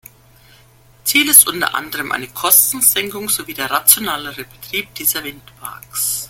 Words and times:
Ziel 1.03 1.29
ist 1.29 1.47
unter 1.47 1.75
anderem 1.75 2.11
eine 2.11 2.25
Kostensenkung 2.27 3.29
sowie 3.29 3.53
der 3.53 3.69
rationellere 3.69 4.45
Betrieb 4.45 4.95
dieser 4.95 5.23
Windparks. 5.23 6.19